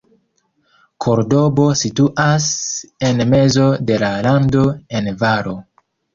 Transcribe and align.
Kordobo 1.05 1.65
situas 1.81 2.47
en 3.11 3.23
mezo 3.35 3.67
de 3.91 4.01
la 4.07 4.11
lando 4.31 4.65
en 5.03 5.13
valo. 5.23 5.57